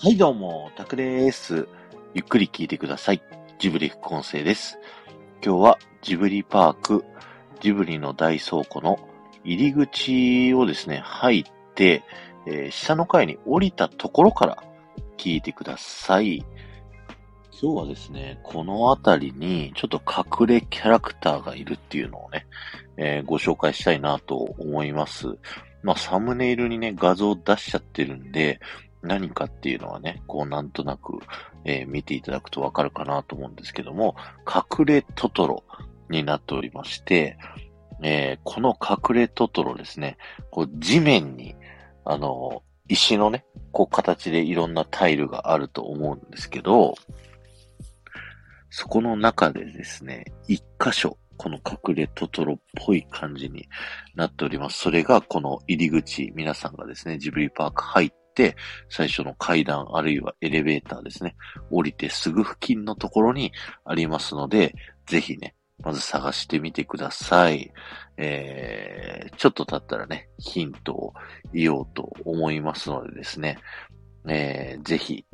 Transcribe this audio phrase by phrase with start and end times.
[0.00, 1.66] はい、どうも、タクです。
[2.14, 3.22] ゆっくり聞いてください。
[3.58, 4.78] ジブリ副音声です。
[5.44, 7.04] 今日はジブリパーク、
[7.58, 9.00] ジブリの大倉庫の
[9.42, 12.04] 入り口をですね、入って、
[12.46, 14.62] えー、下の階に降りたところから
[15.16, 16.44] 聞いてください。
[17.60, 22.46] 今日はですね、この辺りにちょっと隠れキャラクターがいるっていうのをね、
[22.96, 25.26] えー、ご紹介したいなと思います。
[25.82, 28.60] まあ、サムネイルにね、画像出しちゃってるんで、
[29.02, 31.18] 何かっていうのはね、こうなんとなく、
[31.64, 34.16] えー、見ていただくとわかるかなと思うんですけども、
[34.46, 35.64] 隠れトトロ
[36.10, 37.38] になっておりまして、
[38.02, 40.16] えー、この隠れトトロですね、
[40.50, 41.56] こう地面に、
[42.04, 46.94] あの、石のね、こう形でいろんなタイルがあると思うんですけど、
[48.70, 53.68] そこの中でですね、一箇所、この隠れトトロっぽい感じに
[54.14, 54.78] なっております。
[54.78, 58.16] それがこの入り口、皆さんがですね、ジブリパーク入って、
[58.88, 61.36] 最初の階段あるいはエレベーターですね、
[61.70, 63.52] 降りてすぐ付近のところに
[63.84, 64.74] ありますので、
[65.06, 67.72] ぜひね、まず探してみてください。
[68.16, 71.14] えー、ちょっと経ったらね、ヒントを
[71.52, 73.58] 言おうと思いますのでですね、
[74.28, 75.24] えー、ぜひ、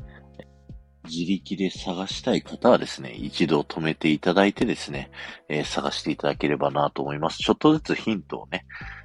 [1.04, 5.10] 自力で探したい方はですね、一度止めていただいてですね、
[5.48, 7.38] えー、探していただければなと思います。
[7.38, 8.64] ちょっとずつヒントをね、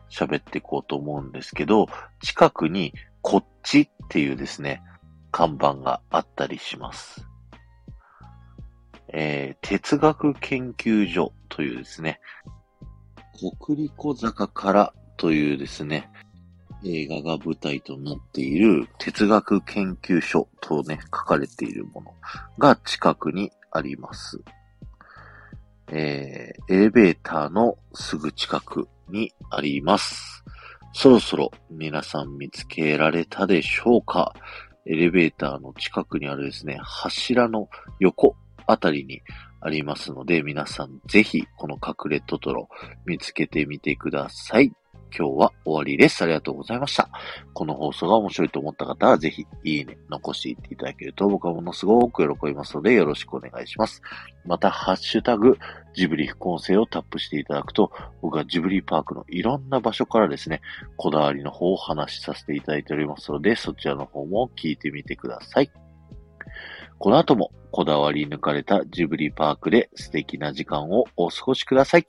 [0.10, 1.88] 喋っていこうと思うんですけど、
[2.22, 4.82] 近くにこっちっていうですね、
[5.32, 7.26] 看板があったりします。
[9.12, 12.20] えー、哲学研究所というですね、
[13.58, 16.10] 国立小坂からというですね、
[16.86, 22.14] 映画が舞台となっている哲学研究所とね、書かれているもの
[22.58, 24.40] が近くにあります。
[25.92, 30.44] えー、エレベーターのすぐ近くにあります。
[30.94, 34.34] そろそろ皆さん見つけられたでしょうか？
[34.86, 37.70] エレベーターの近くにあるですね、柱の
[38.00, 38.36] 横
[38.66, 39.22] あたりに
[39.62, 42.70] ありますので、皆さんぜひこの隠れトトロ
[43.06, 44.74] 見つけてみてください。
[45.16, 46.24] 今日は終わりです。
[46.24, 47.10] ありがとうございました。
[47.54, 54.02] この放送が面白いと思った方は、ぜひ、いいね、残していっていただけると、僕はものすごく喜びますので、よろしくお願いします。
[54.46, 55.58] また、ハッシュタグ、
[55.94, 60.62] ジブリ副音声をタップしていただくと、僕はジブリパークのいろんな場所からですね、
[60.98, 65.72] こだわりの方を話しさせていただいておりますので、そちらの方も聞いてみてください。
[67.00, 72.08] この後もこだわり抜かれたジブリパークで素敵な時間をお過ごしください。